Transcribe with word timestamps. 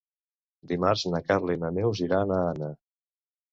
Dimarts 0.71 1.03
na 1.17 1.21
Carla 1.27 1.55
i 1.57 1.61
na 1.65 1.71
Neus 1.77 2.03
iran 2.09 2.35
a 2.39 2.43
Anna. 2.55 2.75